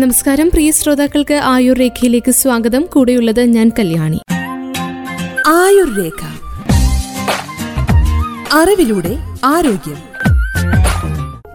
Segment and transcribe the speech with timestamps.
[0.00, 0.50] നമസ്കാരം.
[0.50, 2.86] പ്രിയ ശ്രോതാക്കൾക്ക് ആയുർ രേഖയിലേക്ക് സ്വാഗതം.
[2.92, 4.18] കൂടെയുള്ളത് ഞാൻ കല്യാണി.
[8.52, 9.96] അറിവിലൂടെ ആരോഗ്യം.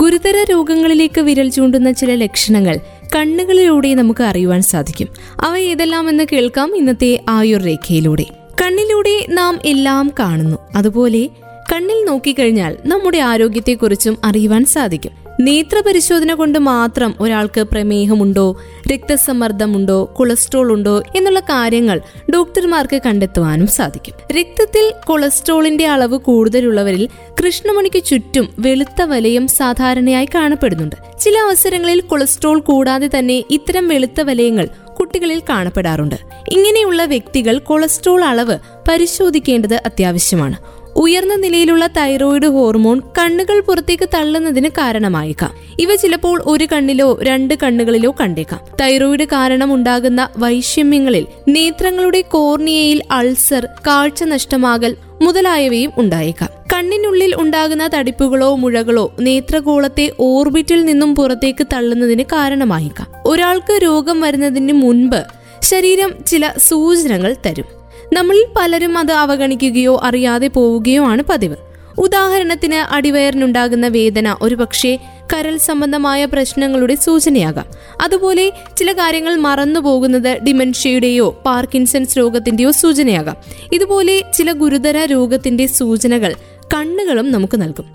[0.02, 2.80] ഗുരുതര രോഗങ്ങളിലേക്ക് വിരൽ ചൂണ്ടുന്ന ചില ലക്ഷണങ്ങൾ
[3.16, 5.08] കണ്ണുകളിലൂടെ നമുക്ക് അറിയുവാൻ സാധിക്കും.
[5.40, 8.26] അവ ഏതെല്ലാമെന്ന് കേൾക്കാം ഇന്നത്തെ ആയുർ രേഖയിലൂടെ.
[8.62, 10.58] കണ്ണിലൂടെ നാം എല്ലാം കാണുന്നു.
[10.76, 11.30] അതുപോലെ
[11.74, 15.29] കണ്ണിൽ നോക്കിക്കഴിഞ്ഞാൽ നമ്മുടെ ആരോഗ്യത്തെക്കുറിച്ചും അറിയുവാൻ സാധിക്കും.
[15.40, 18.62] നേത്രപരിശോധന കൊണ്ട് മാത്രം ഒരാൾക്ക് പ്രമേഹമുണ്ടോ
[18.94, 22.02] രക്തസമ്മർദ്ദമുണ്ടോ കൊളസ്ട്രോൾ ഉണ്ടോ എന്നുള്ള കാര്യങ്ങൾ
[22.34, 24.14] ഡോക്ടർമാർക്ക് കണ്ടെത്തുവാനും സാധിക്കും.
[24.38, 30.96] രക്തത്തിൽ കൊളസ്ട്രോളിന്റെ അളവ് കൂടുതലുള്ളവരിൽ കൃഷ്ണമണിക്ക് ചുറ്റും വെളുത്ത വലയം സാധാരണയായി കാണപ്പെടുന്നുണ്ട്.
[31.20, 36.16] ചില അവസരങ്ങളിൽ കൊളസ്ട്രോൾ കൂടാതെ തന്നെ ഇത്തരം വെളുത്ത വലയങ്ങൾ കുട്ടികളിൽ കാണപ്പെടാറുണ്ട്.
[36.52, 38.58] ഇങ്ങനെയുള്ള വ്യക്തികൾ കൊളസ്ട്രോൾ അളവ്
[38.90, 40.79] പരിശോധിക്കേണ്ടത് അത്യാവശ്യമാണ്.
[41.00, 45.52] ഉയർന്ന നിലയിലുള്ള തൈറോയിഡ് ഹോർമോൺ കണ്ണുകൾ പുറത്തേക്ക് തള്ളുന്നതിന് കാരണമായേക്കാം.
[45.80, 48.60] ഇവ ചിലപ്പോൾ ഒരു കണ്ണിലോ രണ്ട് കണ്ണുകളിലോ കണ്ടേക്കാം.
[48.82, 56.50] തൈറോയിഡ് കാരണം ഉണ്ടാകുന്ന വൈഷമ്യങ്ങളിൽ നേത്രങ്ങളുടെ കോർണിയയിൽ അൾസർ കാഴ്ച നഷ്ടമാകൽ മുതലായവയും ഉണ്ടായേക്കാം.
[56.74, 63.08] കണ്ണിനുള്ളിൽ ഉണ്ടാകുന്ന തടിപ്പുകളോ മുഴകളോ നേത്രഗോളത്തെ ഓർബിറ്റിൽ നിന്നും പുറത്തേക്ക് തള്ളുന്നതിന് കാരണമായേക്കാം.
[63.26, 65.24] ഒരാൾക്ക് രോഗം വരുന്നതിന് മുൻപ്
[65.62, 67.79] ശരീരം ചില സൂചനകൾ തരും.
[68.14, 71.56] നമ്മളിൽ പലരും അത് അവഗണിക്കുകയോ അറിയാതെ പോവുകയോ ആണ് പതിവ്.
[71.98, 75.00] ഉദാഹരണത്തിന് അടിവയറിനുണ്ടാകുന്ന വേദന ഒരുപക്ഷെ
[75.34, 77.66] കരൽ സംബന്ധമായ പ്രശ്നങ്ങളുടെ സൂചനയാകാം.
[78.02, 83.36] അതുപോലെ ചില കാര്യങ്ങൾ മറന്നു പോകുന്നത് ഡിമെൻഷ്യയുടെയോ പാർക്കിൻസൺസ് രോഗത്തിന്റെയോ സൂചനയാകാം.
[83.74, 86.36] ഇതുപോലെ ചില ഗുരുതര രോഗത്തിന്റെ സൂചനകൾ
[86.74, 87.86] കണ്ണുകളും നമുക്ക് നൽകും.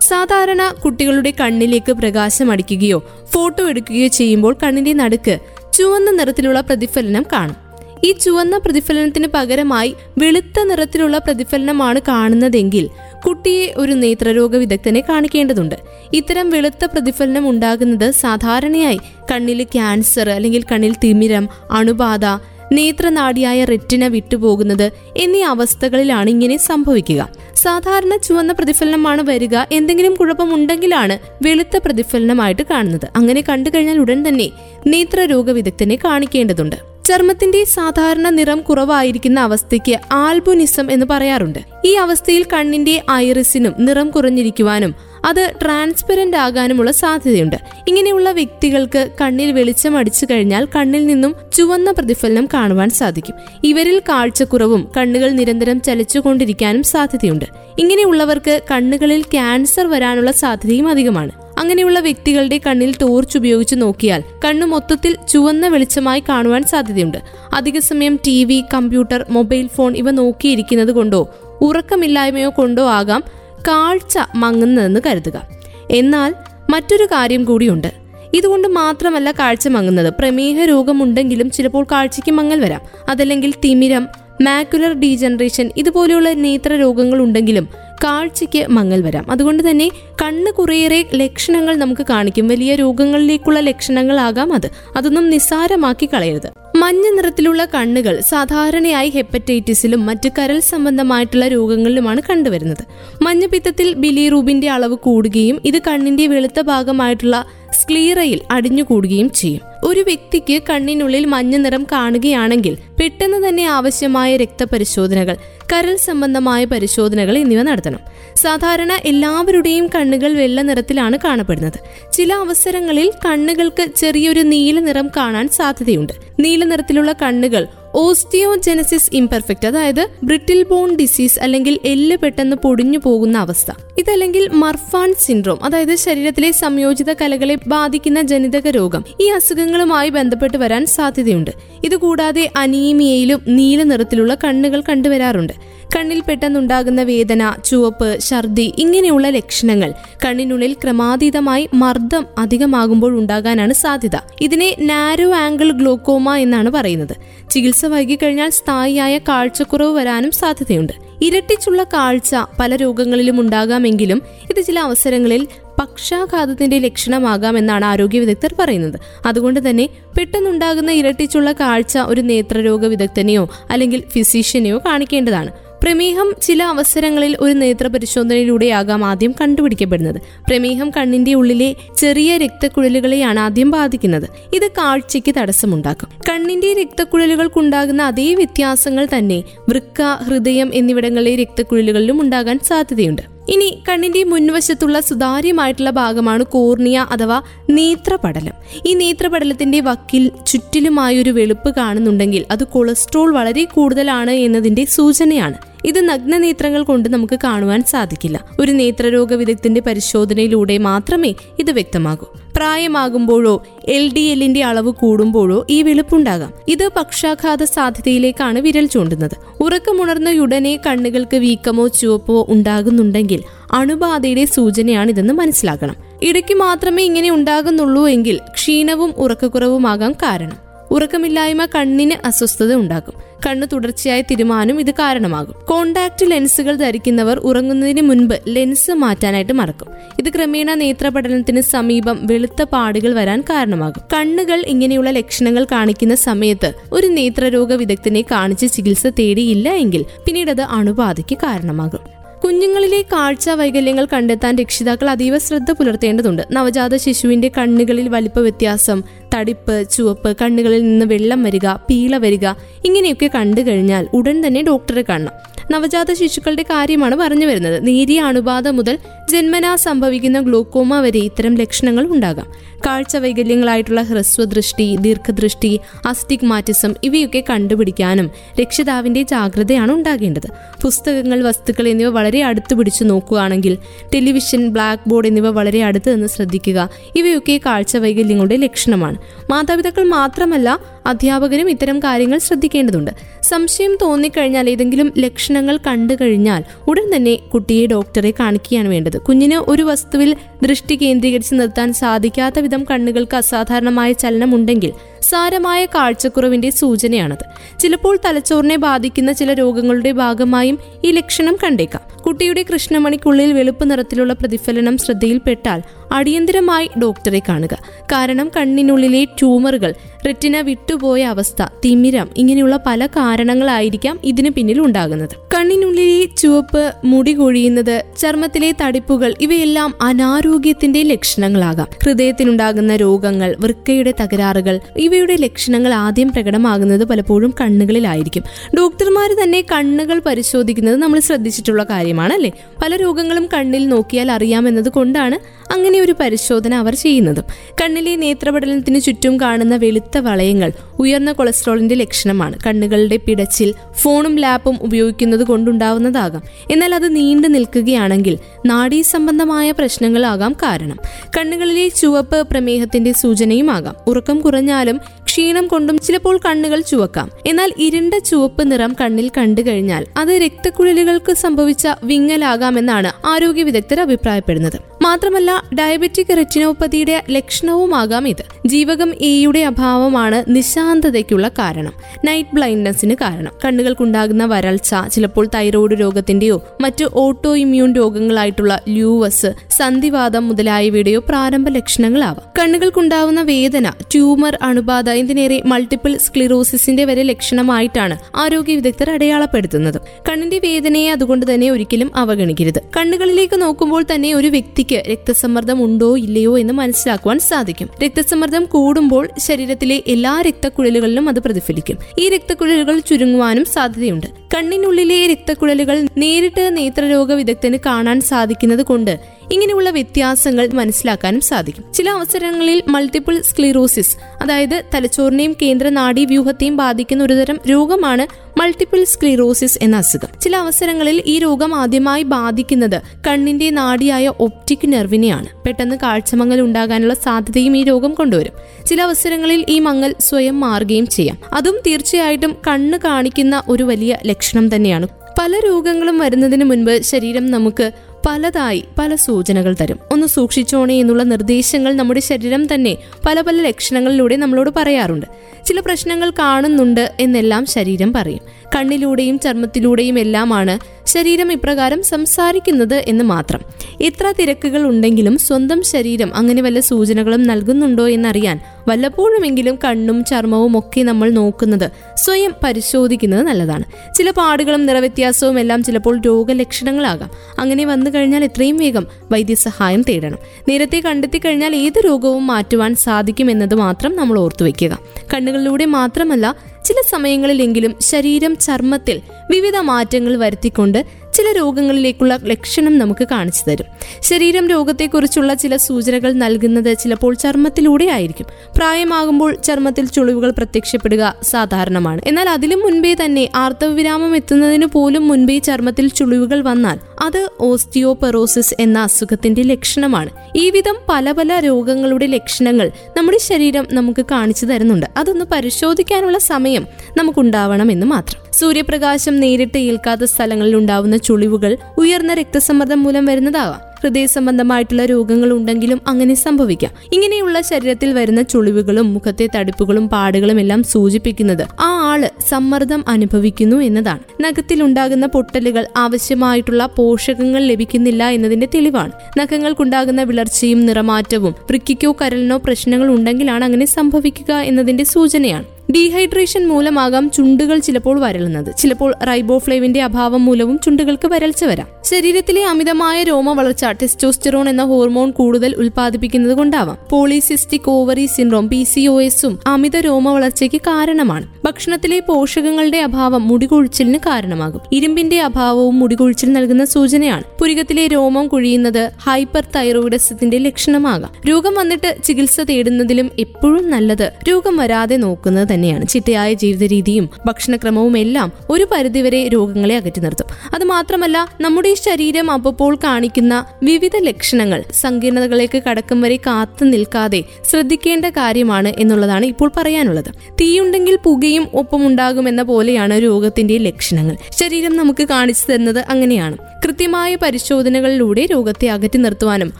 [0.00, 5.38] സാധാരണ കുട്ടികളുടെ കണ്ണിലേക്ക് പ്രകാശം അടിക്കുകയോ ഫോട്ടോ എടുക്കുകയോ ചെയ്യുമ്പോൾ കണ്ണിന്റെ നടുക്ക്
[5.72, 7.63] ചുവന്ന നിറത്തിലുള്ള പ്രതിഫലനം കാണും.
[8.04, 12.88] ഈ ചുവന്ന പ്രതിഫലനത്തിന് പകരമായി വെളുത്ത നിറത്തിലുള്ള പ്രതിഫലനമാണ് കാണുന്നതെങ്കിൽ
[13.26, 15.74] കുട്ടിയെ ഒരു നേത്രരോഗ വിദഗ്ധനെ കാണിക്കേണ്ടതുണ്ട്.
[16.12, 19.00] ഇത്തരം വെളുത്ത പ്രതിഫലനം ഉണ്ടാകുന്നത് സാധാരണയായി
[19.32, 22.24] കണ്ണിൽ ക്യാൻസർ അല്ലെങ്കിൽ കണ്ണിൽ തിമിരം അണുബാധ
[22.72, 27.28] നേത്രനാടിയായ റെറ്റിന വിട്ടുപോകുന്നത് എന്നീ അവസ്ഥകളിലാണ് ഇങ്ങനെ സംഭവിക്കുക.
[27.54, 29.56] സാധാരണ ചുവന്ന പ്രതിഫലനമാണ് വരിക.
[29.72, 33.06] എന്തെങ്കിലും കുഴപ്പമുണ്ടെങ്കിലാണ് വെളുത്ത പ്രതിഫലനമായിട്ട് കാണുന്നത്.
[33.16, 34.50] അങ്ങനെ കണ്ടു കഴിഞ്ഞാൽ ഉടൻ തന്നെ
[34.86, 36.93] നേത്രരോഗ വിദഗ്ധനെ കാണിക്കേണ്ടതുണ്ട്.
[37.06, 41.58] ചർമ്മത്തിന്റെ സാധാരണ നിറം കുറവായിരിക്കുന്ന അവസ്ഥയ്ക്ക് ആൽബുനിസം എന്ന് പറയാറുണ്ട്.
[41.84, 44.94] ഈ അവസ്ഥയിൽ കണ്ണിന്റെ ഐറിസിനും നിറം കുറഞ്ഞിരിക്കുവാനും
[45.24, 47.56] അത് ട്രാൻസ്പെറന്റ് ആകാനുമുള്ള സാധ്യതയുണ്ട്.
[47.88, 53.34] ഇങ്ങനെയുള്ള വ്യക്തികൾക്ക് കണ്ണിൽ വെളിച്ചം അടിച്ചു കഴിഞ്ഞാൽ കണ്ണിൽ നിന്നും ചുവന്ന പ്രതിഫലനം കാണുവാൻ സാധിക്കും.
[53.64, 57.44] ഇവരിൽ കാഴ്ചക്കുറവും കണ്ണുകൾ നിരന്തരം ചലിച്ചുകൊണ്ടിരിക്കാനും സാധ്യതയുണ്ട്.
[57.78, 61.43] ഇങ്ങനെയുള്ളവർക്ക് കണ്ണുകളിൽ ക്യാൻസർ വരാനുള്ള സാധ്യതയും അധികമാണ്.
[61.58, 67.18] അങ്ങനെയുള്ള വ്യക്തികളുടെ കണ്ണിൽ ടോർച്ച് ഉപയോഗിച്ച് നോക്കിയാൽ കണ്ണു മൊത്തത്തിൽ ചുവന്ന വെളിച്ചമായി കാണുവാൻ സാധ്യതയുണ്ട്.
[67.54, 73.24] അധിക സമയം T V computer mobile phone ഇവ നോക്കിയിരിക്കുന്നത് കൊണ്ടോ ഉറക്കമില്ലായ്മയോ കൊണ്ടോ ആകാം
[73.68, 75.42] കാഴ്ച മങ്ങുന്നതെന്ന് കരുതുക.
[75.90, 76.34] എന്നാൽ
[76.70, 77.92] മറ്റൊരു കാര്യം കൂടിയുണ്ട്.
[78.34, 80.14] ഇതുകൊണ്ട് മാത്രമല്ല കാഴ്ച മങ്ങുന്നത്.
[80.18, 82.80] പ്രമേഹ രോഗമുണ്ടെങ്കിലും ചിലപ്പോൾ കാഴ്ചയ്ക്ക് മങ്ങൽ വരാം.
[83.08, 84.08] അതല്ലെങ്കിൽ തിമിരം
[84.42, 87.68] മാക്കുലർ ഡീജനറേഷൻ ഇതുപോലെയുള്ള നേത്ര രോഗങ്ങൾ ഉണ്ടെങ്കിലും
[88.04, 89.30] കാഴ്ചയ്ക്ക് മങ്ങൽ വരാം.
[89.30, 89.90] അതുകൊണ്ട് തന്നെ
[90.22, 92.48] കണ്ണ് കുറേയേറെ ലക്ഷണങ്ങൾ നമുക്ക് കാണിക്കും.
[92.48, 94.70] വലിയ രോഗങ്ങളിലേക്കുള്ള ലക്ഷണങ്ങളാകാം അത്.
[94.96, 96.50] അതൊന്നും നിസ്സാരമാക്കി കളയരുത്.
[96.76, 102.84] മഞ്ഞ നിറത്തിലുള്ള കണ്ണുകൾ സാധാരണയായി ഹെപ്പറ്റൈറ്റിസിലും മറ്റ് കരൽ സംബന്ധമായിട്ടുള്ള രോഗങ്ങളിലുമാണ് കണ്ടുവരുന്നത്.
[103.22, 107.44] മഞ്ഞപ്പിത്തത്തിൽ ബിലിറൂബിന്റെ അളവ് കൂടുകയും ഇത് കണ്ണിന്റെ വെളുത്ത ഭാഗമായിട്ടുള്ള
[107.82, 109.60] സ്ക്ലീറയിൽ അടിഞ്ഞുകൂടുകയും ചെയ്യും.
[109.84, 115.36] ഒരു വ്യക്തിക്ക് കണ്ണിനുള്ളിൽ മഞ്ഞ നിറം കാണുകയാണെങ്കിൽ പെട്ടെന്ന് തന്നെ ആവശ്യമായ രക്തപരിശോധനകൾ
[115.72, 117.98] കരൾ സംബന്ധമായ പരിശോധനകൾ എന്നിവ നടത്തണം.
[118.36, 121.78] സാധാരണ എല്ലാവരുടെയും കണ്ണുകൾ വെള്ള നിറത്തിലാണ് കാണപ്പെടുന്നത്.
[122.12, 126.12] ചില അവസരങ്ങളിൽ കണ്ണുകൾക്ക് ചെറിയൊരു നീല നിറം കാണാൻ സാധ്യതയുണ്ട്.
[126.40, 133.70] നീല നിറത്തിലുള്ള കണ്ണുകൾ ഓസ്റ്റിയോജെനസിസ് ഇംപെർഫെക്റ്റ് അതായത് ബ്രിട്ടിൽ ബോൺ ഡിസീസ് അല്ലെങ്കിൽ എല്ല് പെട്ടെന്ന് പൊടിഞ്ഞു പോകുന്ന അവസ്ഥ.
[133.98, 139.04] ഇതല്ലെങ്കിൽ മർഫാൻ സിൻഡ്രോം അതായത് ശരീരത്തിലെ സംയോജിത കലകളെ ബാധിക്കുന്ന ജനിതക രോഗം.
[139.20, 141.50] ഈ അസുഖങ്ങളുമായി ബന്ധപ്പെട്ട് വരാൻ സാധ്യതയുണ്ട്.
[141.84, 145.52] ഇതുകൂടാതെ അനീമിയയിലും നീല നിറത്തിലുള്ള കണ്ണുകൾ കണ്ടുവരാറുണ്ട്.
[145.96, 149.92] കണ്ണിൽ പെട്ടെന്നുണ്ടാകുന്ന വേദന ചുവപ്പ് ഛർദി ഇങ്ങനെയുള്ള ലക്ഷണങ്ങൾ
[150.24, 154.16] കണ്ണിനുള്ളിൽ ക്രമാതീതമായി മർദ്ദം അധികമാകുമ്പോൾ ഉണ്ടാകാനാണ് സാധ്യത.
[154.40, 157.16] ഇതിനെ നാരോ ആംഗിൾ ഗ്ലോക്കോമ എന്നാണ് പറയുന്നത്.
[157.50, 160.92] ചികിത്സ വൈകിക്കഴിഞ്ഞാൽ സ്ഥായിയായ കാഴ്ചക്കുറവ് വരാനും സാധ്യതയുണ്ട്.
[161.22, 165.46] ഇരട്ടിച്ചുള്ള കാഴ്ച പല രോഗങ്ങളിലും ഉണ്ടാകാമെങ്കിലും ഇത് ചില അവസരങ്ങളിൽ
[165.80, 169.00] പക്ഷാഘാതത്തിന്റെ ലക്ഷണമാകാം എന്നാണ് ആരോഗ്യ വിദഗ്ധർ പറയുന്നത്.
[169.26, 169.88] അതുകൊണ്ട് തന്നെ
[170.18, 175.63] പെട്ടെന്നുണ്ടാകുന്ന ഇരട്ടിച്ചുള്ള കാഴ്ച ഒരു നേത്രരോഗ വിദഗ്ധനെയോ അല്ലെങ്കിൽ ഫിസിഷ്യനെയോ കാണിക്കേണ്ടതാണ്.
[175.84, 180.14] പ്രമേഹം ചില അവസരങ്ങളിൽ ഒരു നേത്ര പരിശോധനയിലൂടെയാകാം ആദ്യം കണ്ടുപിടിക്കപ്പെടുന്നത്.
[180.48, 184.28] പ്രമേഹം കണ്ണിന്റെ ഉള്ളിലെ ചെറിയ രക്തക്കുഴലുകളെയാണ് ആദ്യം ബാധിക്കുന്നത്.
[184.54, 186.08] ഇത് കാഴ്ചയ്ക്ക് തടസ്സമുണ്ടാക്കും.
[186.28, 193.22] കണ്ണിന്റെ രക്തക്കുഴലുകൾക്കുണ്ടാകുന്ന അതേ വ്യത്യാസങ്ങൾ തന്നെ വൃക്ക ഹൃദയം എന്നിവിടങ്ങളിലെ രക്തക്കുഴലുകളിലും ഉണ്ടാകാൻ സാധ്യതയുണ്ട്.
[193.48, 198.82] ഇനി കണ്ണിന്റെ മുൻവശത്തുള്ള സുതാര്യമായിട്ടുള്ള ഭാഗമാണ് കോർണിയ അഥവാ നേത്രപടലം.
[198.86, 205.73] ഈ നേത്രപടലത്തിന്റെ വക്കിൽ ചുറ്റിലുമായൊരു വെളുപ്പ് കാണുന്നുണ്ടെങ്കിൽ അത് കൊളസ്ട്രോൾ വളരെ കൂടുതലാണ് എന്നതിന്റെ സൂചനയാണ്.
[205.84, 208.44] ഇത് നഗ്നനേത്രങ്ങൾ കൊണ്ട് നമുക്ക് കാണുവാൻ സാധിക്കില്ല.
[208.60, 212.26] ഒരു നേത്രരോഗ വിദഗ്ധന്റെ പരിശോധനയിലൂടെ മാത്രമേ ഇത് വ്യക്തമാകൂ.
[212.56, 216.52] പ്രായമാകുമ്പോഴോ എൽ ഡി എല്ലിന്റെ അളവ് കൂടുമ്പോഴോ ഈ വെളുപ്പുണ്ടാകാം.
[216.68, 219.62] ഇത് പക്ഷാഘാത സാധ്യതയിലേക്കാണ് വിരൽ ചൂണ്ടുന്നത്.
[219.62, 223.42] ഉറക്കമുണർന്നയുടനെ കണ്ണുകൾക്ക് വീക്കമോ ചുവപ്പോ ഉണ്ടാകുന്നുണ്ടെങ്കിൽ
[223.72, 225.96] അണുബാധയുടെ സൂചനയാണിതെന്ന് മനസ്സിലാക്കണം.
[226.22, 230.63] ഇടയ്ക്ക് മാത്രമേ ഇങ്ങനെ ഉണ്ടാകുന്നുള്ളൂ എങ്കിൽ ക്ഷീണവും ഉറക്കക്കുറവുമാകാം കാരണം.
[230.90, 233.14] ഉറക്കമില്ലായ്മ കണ്ണിന് അസ്വസ്ഥത ഉണ്ടാക്കും.
[233.46, 235.54] കണ്ണ് തുടർച്ചയായി തിരുമാനും ഇത് കാരണമാകും.
[235.64, 239.88] കോണ്ടാക്ട് ലെൻസുകൾ ധരിക്കുന്നവർ ഉറങ്ങുന്നതിന് മുൻപ് ലെൻസ് മാറ്റാനായിട്ട് മറക്കും.
[240.18, 244.02] ഇത് ക്രമേണ നേത്രപഠനത്തിന് സമീപം വെളുത്ത പാടുകൾ വരാൻ കാരണമാകും.
[244.14, 251.38] കണ്ണുകൾ ഇങ്ങനെയുള്ള ലക്ഷണങ്ങൾ കാണിക്കുന്ന സമയത്ത് ഒരു നേത്രരോഗ വിദഗ്ധനെ കാണിച്ച് ചികിത്സ തേടിയില്ല എങ്കിൽ പിന്നീട് അത് അണുബാധയ്ക്ക്
[251.38, 252.24] കാരണമാകും.
[252.44, 256.42] കുഞ്ഞുങ്ങളിലെ കാഴ്ച വൈകല്യങ്ങൾ കണ്ടെത്താൻ രക്ഷിതാക്കൾ അതീവ ശ്രദ്ധ പുലർത്തേണ്ടതുണ്ട്.
[256.52, 259.02] നവജാത ശിശുവിന്റെ കണ്ണുകളിൽ വലിപ്പ വ്യത്യാസം
[259.34, 262.46] തടിപ്പ് ചുവപ്പ് കണ്ണുകളിൽ നിന്ന് വെള്ളം വരിക പീള വരിക
[262.84, 265.32] ഇങ്ങനെയൊക്കെ കണ്ടു കഴിഞ്ഞാൽ ഉടൻ തന്നെ ഡോക്ടറെ കാണണം.
[265.70, 267.86] നവജാത ശിശുക്കളുടെ കാര്യമാണ് പറഞ്ഞു വരുന്നത്.
[267.86, 268.98] നേരിയ അണുബാധ മുതൽ
[269.30, 272.46] ജന്മനാ സംഭവിക്കുന്ന ഗ്ലൂക്കോമ വരെ ഇത്തരം ലക്ഷണങ്ങൾ ഉണ്ടാകാം.
[272.86, 278.30] കാഴ്ച വൈകല്യങ്ങളായിട്ടുള്ള ഹ്രസ്വദൃഷ്ടി ദീർഘദൃഷ്ടി അസ്റ്റിഗ്മാറ്റിസം ഇവയൊക്കെ കണ്ടുപിടിക്കാനും
[278.60, 280.48] രക്ഷിതാവിന്റെ ജാഗ്രതയാണ് ഉണ്ടാകേണ്ടത്.
[280.82, 283.78] പുസ്തകങ്ങൾ വസ്തുക്കൾ എന്നിവ വളരെ അടുത്ത് പിടിച്ചു നോക്കുകയാണെങ്കിൽ
[284.14, 289.18] ടെലിവിഷൻ ബ്ലാക്ക് ബോർഡ് എന്നിവ വളരെ അടുത്ത് നിന്ന് ശ്രദ്ധിക്കുക ഇവയൊക്കെ കാഴ്ച വൈകല്യങ്ങളുടെ ലക്ഷണമാണ്.
[289.50, 293.10] മാതാപിതാക്കൾ മാത്രമല്ല അധ്യാപകരും ഇത്തരം കാര്യങ്ങൾ ശ്രദ്ധിക്കേണ്ടതുണ്ട്.
[293.42, 299.20] സംശയം തോന്നിക്കഴിഞ്ഞാൽ ഏതെങ്കിലും ലക്ഷണങ്ങൾ കണ്ടു കഴിഞ്ഞാൽ ഉടൻ തന്നെ കുട്ടിയെ ഡോക്ടറെ കാണിക്കുകയാണ് വേണ്ടത്.
[299.20, 304.92] കുഞ്ഞിന് ഒരു വസ്തുവിൽ ദൃഷ്ടി കേന്ദ്രീകരിച്ച് നിർത്താൻ സാധിക്കാത്ത വിധം കണ്ണുകൾക്ക് അസാധാരണമായ ചലനം ഉണ്ടെങ്കിൽ
[305.30, 307.44] സാരമായ കാഴ്ചക്കുറവിന്റെ സൂചനയാണത്.
[307.78, 312.22] ചിലപ്പോൾ തലച്ചോറിനെ ബാധിക്കുന്ന ചില രോഗങ്ങളുടെ ഭാഗമായും ഈ ലക്ഷണം കണ്ടേക്കാം.
[312.22, 315.82] കുട്ടിയുടെ കൃഷ്ണമണിക്കുള്ളിൽ വെളുപ്പ് നിറത്തിലുള്ള പ്രതിഫലനം ശ്രദ്ധയിൽപ്പെട്ടാൽ
[316.12, 317.74] അടിയന്തരമായി ഡോക്ടറെ കാണുക.
[318.12, 319.94] കാരണം കണ്ണിനുള്ളിലെ ട്യൂമറുകൾ
[320.26, 325.34] റെറ്റിന വിട്ടുപോയ അവസ്ഥ തിമിരം ഇങ്ങനെയുള്ള പല കാരണങ്ങളായിരിക്കാം ഇതിന് പിന്നിൽ ഉണ്ടാകുന്നത്.
[325.54, 331.86] കണ്ണിനുള്ളിലെ ചുവപ്പ് മുടി കൊഴിയുന്നത് ചർമ്മത്തിലെ തടിപ്പുകൾ ഇവയെല്ലാം അനാരോഗ്യത്തിന്റെ ലക്ഷണങ്ങളാകാം.
[332.04, 338.42] ഹൃദയത്തിനുണ്ടാകുന്ന രോഗങ്ങൾ വൃക്കയുടെ തകരാറുകൾ ഇവയുടെ ലക്ഷണങ്ങൾ ആദ്യം പ്രകടമാകുന്നത് പലപ്പോഴും കണ്ണുകളിലായിരിക്കും.
[338.78, 346.00] ഡോക്ടർമാർ തന്നെ കണ്ണുകൾ പരിശോധിക്കുന്നത് നമ്മൾ ശ്രദ്ധിച്ചിട്ടുള്ള കാര്യമാണ് അല്ലേ പല രോഗങ്ങളും കണ്ണിൽ നോക്കിയാൽ അറിയാമെന്നത് കൊണ്ടാണ് അങ്ങനെ
[346.00, 347.44] ഒരു പരിശോധന അവർ ചെയ്യുന്നത്.
[347.82, 352.58] കണ്ണിലെ നേത്രപടലത്തിന് ചുറ്റും കാണുന്ന വെളുത്ത വളയങ്ങൾ ഉയർന്ന കൊളസ്ട്രോളിന്റെ ലക്ഷണമാണ്.
[352.66, 356.42] കണ്ണുകളുടെ പിടച്ചിൽ ഫോണും ലാപ്പും ഉപയോഗിക്കുന്നത് കൊണ്ടുണ്ടാവുന്നതാകാം.
[356.70, 360.96] എന്നാൽ അത് നീണ്ടു നിൽക്കുകയാണെങ്കിൽ നാഡീ സംബന്ധമായ പ്രശ്നങ്ങളാകാം കാരണം.
[361.38, 363.94] കണ്ണുകളിലെ ചുവപ്പ് പ്രമേഹത്തിന്റെ സൂചനയുമാകാം.
[364.06, 367.30] ഉറക്കം കുറഞ്ഞാലും ക്ഷീണം കൊണ്ടും ചിലപ്പോൾ കണ്ണുകൾ ചുവക്കാം.
[367.46, 374.93] എന്നാൽ ഇരുണ്ട ചുവപ്പ് നിറം കണ്ണിൽ കണ്ടു കഴിഞ്ഞാൽ അത് രക്തക്കുഴലുകൾക്ക് സംഭവിച്ച വിങ്ങലാകാമെന്നാണ് ആരോഗ്യ വിദഗ്ധർ അഭിപ്രായപ്പെടുന്നത്.
[375.04, 378.68] മാത്രമല്ല ഡയബറ്റിക് റെറ്റിനോപ്പതിയുടെ ലക്ഷണവുമാകാം ഇത്.
[378.68, 381.92] ജീവകം എയുടെ അഭാവമാണ് നിശാന്തതയ്ക്കുള്ള കാരണം.
[382.24, 383.52] നൈറ്റ് ബ്ലൈൻഡ്നെസ്സിന് കാരണം.
[383.64, 392.46] കണ്ണുകൾക്കുണ്ടാകുന്ന വരൾച്ച ചിലപ്പോൾ തൈറോയ്ഡ് രോഗത്തിന്റെയോ മറ്റ് ഓട്ടോ ഇമ്മ്യൂൺ രോഗങ്ങളായിട്ടുള്ള ല്യൂവസ് സന്ധിവാദം മുതലായവയുടെയോ പ്രാരംഭ ലക്ഷണങ്ങളാവാം.
[392.58, 400.00] കണ്ണുകൾക്കുണ്ടാവുന്ന വേദന ട്യൂമർ അണുബാധ എന്തിനേറെ മൾട്ടിപ്പിൾ സ്ക്ലിറോസിസിന്റെ വരെ ലക്ഷണമായിട്ടാണ് ആരോഗ്യ വിദഗ്ധർ അടയാളപ്പെടുത്തുന്നത്.
[400.28, 402.80] കണ്ണിന്റെ വേദനയെ അതുകൊണ്ട് തന്നെ ഒരിക്കലും അവഗണിക്കരുത്.
[402.96, 407.90] കണ്ണുകളിലേക്ക് നോക്കുമ്പോൾ തന്നെ ഒരു വ്യക്തിക്ക് രക്തസമ്മർദ്ദം ഉണ്ടോ ഇല്ലയോ എന്ന് മനസ്സിലാക്കുവാൻ സാധിക്കും.
[408.04, 411.98] രക്തസമ്മർദ്ദം കൂടുമ്പോൾ ശരീരത്തിലെ എല്ലാ രക്തക്കുഴലുകളിലും അത് പ്രതിഫലിക്കും.
[412.18, 414.26] ഈ രക്തക്കുഴലുകൾ ചുരുങ്ങുവാനും സാധ്യതയുണ്ട്.
[414.54, 419.18] കണ്ണിനുള്ളിലെ രക്തക്കുഴലുകൾ നേരിട്ട് നേത്രരോഗ വിദഗ്ധന് കാണാൻ സാധിക്കുന്നത് കൊണ്ട്
[419.52, 421.84] ഇങ്ങനെയുള്ള വ്യത്യാസങ്ങൾ മനസ്സിലാക്കാനും സാധിക്കും.
[421.92, 430.40] ചില അവസരങ്ങളിൽ മൾട്ടിപ്പിൾ സ്ക്ലിറോസിസ് അതായത് തലച്ചോറിനെയും കേന്ദ്ര നാഡീവ്യൂഹത്തെയും ബാധിക്കുന്ന ഒരുതരം രോഗമാണ് മൾട്ടിപ്പിൾ സ്ക്ലിറോസിസ് എന്ന അസുഖം.
[430.40, 437.84] ചില അവസരങ്ങളിൽ ഈ രോഗം ആദ്യമായി ബാധിക്കുന്നത് കണ്ണിന്റെ നാടിയായ ഒപ്റ്റിക് നെർവിനെയാണ് പെട്ടെന്ന് കാഴ്ചമങ്ങൽ ഉണ്ടാകാനുള്ള സാധ്യതയും ഈ
[437.84, 438.52] രോഗം കൊണ്ടുവരും.
[438.86, 441.38] ചില അവസരങ്ങളിൽ ഈ മങ്ങൽ സ്വയം മാറുകയും ചെയ്യാം.
[441.52, 445.08] അതും തീർച്ചയായിട്ടും കണ്ണ് കാണിക്കുന്ന ഒരു വലിയ ലക്ഷണം തന്നെയാണ്.
[445.38, 447.90] പല രോഗങ്ങളും വരുന്നതിന് മുൻപ് ശരീരം നമുക്ക്
[448.26, 449.98] പലതായി പല സൂചനകൾ തരും.
[450.12, 455.26] ഒന്ന് സൂക്ഷിച്ചോണേ എന്നുള്ള നിർദ്ദേശങ്ങൾ നമ്മുടെ ശരീരം തന്നെ പല പല ലക്ഷണങ്ങളിലൂടെ നമ്മളോട് പറയാറുണ്ട്.
[455.66, 458.40] ചില പ്രശ്നങ്ങൾ കാണുന്നുണ്ട് എന്നെല്ലാം ശരീരം പറയും.
[458.74, 463.60] കണ്ണിലൂടെയും ചർമ്മത്തിലൂടെയും എല്ലാമാണ് ശരീരം ഇപ്രകാരം സംസാരിക്കുന്നത് എന്ന് മാത്രം.
[464.00, 471.30] ഇത്ര തിരക്കുകൾ ഉണ്ടെങ്കിലും സ്വന്തം ശരീരം അങ്ങനെ വല്ല സൂചനകളും നൽകുന്നുണ്ടോ എന്നറിയാൻ വല്ലപ്പോഴുമെങ്കിലും കണ്ണും ചർമ്മവും ഒക്കെ നമ്മൾ
[471.30, 473.84] നോക്കുന്നത് സ്വയം പരിശോധിക്കുന്നത് നല്ലതാണ്.
[474.14, 477.30] ചില പാടുകളും നിറവ്യത്യാസവും എല്ലാം ചിലപ്പോൾ രോഗലക്ഷണങ്ങളാകാം.
[477.58, 480.38] അങ്ങനെ വന്നു കഴിഞ്ഞാൽ എത്രയും വേഗം വൈദ്യസഹായം തേടണം.
[480.68, 484.98] നേരത്തെ കണ്ടെത്തി കഴിഞ്ഞാൽ ഏത് രോഗവും മാറ്റുവാൻ സാധിക്കും സാധിക്കുമെന്നത് മാത്രം നമ്മൾ ഓർത്തു ഓർത്തുവെക്കുക
[485.34, 486.46] കണ്ണുകളിലൂടെ മാത്രമല്ല
[486.84, 493.86] ചില സമയങ്ങളിലെങ്കിലും ശരീരം ചർമ്മത്തിൽ വിവിധ മാറ്റങ്ങൾ വരുത്തിക്കൊണ്ട് ചില രോഗങ്ങളിലേക്കുള്ള ലക്ഷണം നമുക്ക് കാണിച്ചു തരും.
[494.22, 498.46] ശരീരം രോഗത്തെക്കുറിച്ചുള്ള ചില സൂചനകൾ നൽകുന്നത് ചിലപ്പോൾ ചർമ്മത്തിലൂടെ ആയിരിക്കും.
[498.76, 502.20] പ്രായമാകുമ്പോൾ ചർമ്മത്തിൽ ചുളിവുകൾ പ്രത്യക്ഷപ്പെടുക സാധാരണമാണ്.
[502.26, 508.98] എന്നാൽ അതിലും മുൻപേ തന്നെ ആർത്തവ വിരാമം എത്തുന്നതിന് പോലും മുൻപേ ചർമ്മത്തിൽ ചുളിവുകൾ വന്നാൽ അത് ഓസ്റ്റിയോപെറോസിസ് എന്ന
[508.98, 510.30] അസുഖത്തിന്റെ ലക്ഷണമാണ്.
[510.56, 515.06] ഈ വിധം പല പല രോഗങ്ങളുടെ ലക്ഷണങ്ങൾ നമ്മുടെ ശരീരം നമുക്ക് കാണിച്ചു തരുന്നുണ്ട്.
[515.16, 518.52] അതൊന്ന് പരിശോധിക്കാനുള്ള സമയം നമുക്കുണ്ടാവണം എന്ന് മാത്രം.
[518.52, 523.93] സൂര്യപ്രകാശം നേരിട്ട് ഏൽക്കാത്ത സ്ഥലങ്ങളിൽ ഉണ്ടാവുന്ന ചുളിവുകൾ ഉയർന്ന രക്തസമ്മർദ്ദം മൂലം വരുന്നതാവാം.
[524.04, 526.90] ഹൃദയ സംബന്ധമായിട്ടുള്ള രോഗങ്ങൾ ഉണ്ടെങ്കിലും അങ്ങനെ സംഭവിക്കാം.
[527.12, 534.20] ഇങ്ങനെയുള്ള ശരീരത്തിൽ വരുന്ന ചുളിവുകളും മുഖത്തെ തടിപ്പുകളും പാടുകളും എല്ലാം സൂചിപ്പിക്കുന്നത് ആ ആൾ സമ്മർദ്ദം അനുഭവിക്കുന്നു എന്നതാണ്.
[534.40, 539.12] നഖത്തിൽ ഉണ്ടാകുന്ന പൊട്ടലുകൾ ആവശ്യമായിട്ടുള്ള പോഷകങ്ങൾ ലഭിക്കുന്നില്ല എന്നതിന്റെ തെളിവാണ്.
[539.38, 545.73] നഖങ്ങൾക്കുണ്ടാകുന്ന വിളർച്ചയും നിറമാറ്റവും വൃക്കിക്കോ കരലിനോ പ്രശ്നങ്ങൾ ഉണ്ടെങ്കിലാണ് അങ്ങനെ സംഭവിക്കുക എന്നതിന്റെ സൂചനയാണ്.
[545.90, 548.76] ഡീഹൈഡ്രേഷൻ മൂലമാകാം ചുണ്ടുകൾ ചിലപ്പോൾ വരളുന്നത്.
[548.76, 551.86] ചിലപ്പോൾ റൈബോഫ്ലേവിന്റെ അഭാവം മൂലവും ചുണ്ടുകൾക്ക് വരൾച്ച വരാം.
[552.04, 559.06] ശരീരത്തിലെ അമിതമായ രോമ വളർച്ച ടെസ്റ്റോസ്റ്റെറോൺ എന്ന ഹോർമോൺ കൂടുതൽ ഉൽപ്പാദിപ്പിക്കുന്നത് കൊണ്ടാവാം polycystic ovary syndrome P C
[559.06, 561.53] O എസും അമിത രോമ വളർച്ചയ്ക്ക് കാരണമാണ്.
[561.64, 564.80] ഭക്ഷണത്തിലെ പോഷകങ്ങളുടെ അഭാവം മുടികൊഴിച്ചിലിന് കാരണമാകും.
[564.92, 567.42] ഇരുമ്പിന്റെ അഭാവവും മുടികൊഴിച്ചിൽ നൽകുന്ന സൂചനയാണ്.
[567.60, 571.32] പുരികത്തിലെ രോമം കുഴിയുന്നത് ഹൈപ്പർ തൈറോയിഡസത്തിന്റെ ലക്ഷണമാകാം.
[571.48, 576.06] രോഗം വന്നിട്ട് ചികിത്സ തേടുന്നതിലും എപ്പോഴും നല്ലത് രോഗം വരാതെ നോക്കുന്നത് തന്നെയാണ്.
[576.06, 580.46] ചിട്ടയായ ജീവിത രീതിയും ഭക്ഷണക്രമവും എല്ലാം ഒരു പരിധിവരെ രോഗങ്ങളെ അകറ്റി നിർത്തും.
[580.74, 588.92] അത് മാത്രമല്ല നമ്മുടെ ശരീരം അപ്പോൾ കാണിക്കുന്ന വിവിധ ലക്ഷണങ്ങൾ സങ്കീർണതകളിലേക്ക് കടക്കും വരെ കാത്തു നിൽക്കാതെ ശ്രദ്ധിക്കേണ്ട കാര്യമാണ്
[588.98, 590.30] എന്നുള്ളതാണ് ഇപ്പോൾ പറയാനുള്ളത്.
[590.60, 594.36] തീയുണ്ടെങ്കിൽ പുകയും ഒപ്പമുണ്ടാകുമെന്ന പോലെയാണ് രോഗത്തിന്റെ ലക്ഷണങ്ങൾ.
[594.60, 596.56] ശരീരം നമുക്ക് കാണിച്ചു തരുന്നത് അങ്ങനെയാണ്.
[596.84, 599.72] കൃത്യമായ പരിശോധനകളിലൂടെ രോഗത്തെ അകറ്റി നിർത്തുവാനും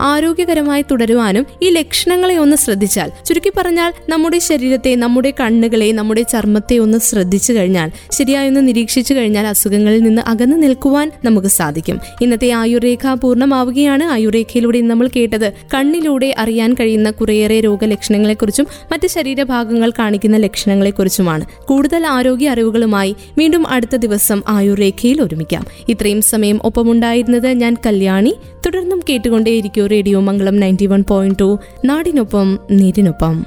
[0.00, 6.98] ആരോഗ്യകരമായി തുടരുവാനും ഈ ലക്ഷണങ്ങളെ ഒന്ന് ശ്രദ്ധിച്ചാൽ ചുരുക്കി പറഞ്ഞാൽ നമ്മുടെ ശരീരത്തെ നമ്മുടെ കണ്ണുകളെ നമ്മുടെ ചർമ്മത്തെ ഒന്ന്
[6.98, 12.00] ശ്രദ്ധിച്ചു കഴിഞ്ഞാൽ ശരിയായൊന്ന് നിരീക്ഷിച്ചു കഴിഞ്ഞാൽ അസുഖങ്ങളിൽ നിന്ന് അകന്നു നിൽക്കുവാൻ നമുക്ക് സാധിക്കും.
[12.20, 14.04] ഇന്നത്തെ ആയുർരേഖ പൂർണമാവുകയാണ്.
[14.04, 21.44] ആയുർരേഖയിലൂടെ നമ്മൾ കേട്ടത് കണ്ണിലൂടെ അറിയാൻ കഴിയുന്ന കുറേയേറെ രോഗലക്ഷണങ്ങളെക്കുറിച്ചും മറ്റ് ശരീരഭാഗങ്ങൾ കാണിക്കുന്ന ലക്ഷണങ്ങളെക്കുറിച്ചുമാണ്.
[21.64, 25.64] കൂടുതൽ ആരോഗ്യ അറിവുകളുമായി വീണ്ടും അടുത്ത ദിവസം ആയുർ രേഖയിൽ ഒരുമിക്കാം.
[25.88, 28.34] ഇത്രയും സമയം ഒപ്പമുണ്ടായിരുന്നത് ഞാൻ കല്യാണി.
[28.66, 31.58] തുടർന്നും കേട്ടുകൊണ്ടേയിരിക്കും radio Mangalam ninety one point two.
[31.84, 33.46] നാടിനൊപ്പം നീരിനൊപ്പം.